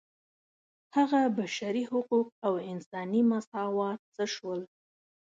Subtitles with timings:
[0.95, 4.61] هغه بشري حقوق او انساني مساوات څه شول.